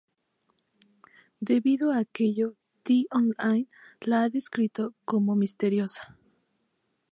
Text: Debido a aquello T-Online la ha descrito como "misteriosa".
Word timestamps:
Debido 1.41 1.91
a 1.91 1.99
aquello 1.99 2.55
T-Online 2.81 3.67
la 3.99 4.23
ha 4.23 4.29
descrito 4.29 4.95
como 5.05 5.35
"misteriosa". 5.35 6.17